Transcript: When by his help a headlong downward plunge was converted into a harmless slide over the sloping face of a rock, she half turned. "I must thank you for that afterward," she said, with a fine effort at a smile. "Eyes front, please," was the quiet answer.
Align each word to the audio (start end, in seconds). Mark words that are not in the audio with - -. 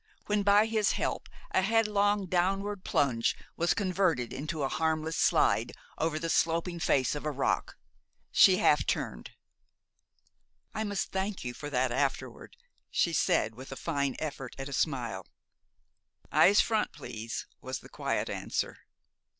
When 0.25 0.41
by 0.41 0.65
his 0.65 0.93
help 0.93 1.29
a 1.51 1.61
headlong 1.61 2.25
downward 2.25 2.83
plunge 2.83 3.37
was 3.55 3.75
converted 3.75 4.33
into 4.33 4.63
a 4.63 4.67
harmless 4.67 5.15
slide 5.15 5.73
over 5.95 6.17
the 6.17 6.27
sloping 6.27 6.79
face 6.79 7.13
of 7.13 7.23
a 7.23 7.29
rock, 7.29 7.77
she 8.31 8.57
half 8.57 8.87
turned. 8.87 9.29
"I 10.73 10.83
must 10.83 11.11
thank 11.11 11.43
you 11.43 11.53
for 11.53 11.69
that 11.69 11.91
afterward," 11.91 12.57
she 12.89 13.13
said, 13.13 13.53
with 13.53 13.71
a 13.71 13.75
fine 13.75 14.15
effort 14.17 14.55
at 14.57 14.67
a 14.67 14.73
smile. 14.73 15.27
"Eyes 16.31 16.61
front, 16.61 16.93
please," 16.93 17.45
was 17.61 17.81
the 17.81 17.87
quiet 17.87 18.27
answer. 18.27 18.79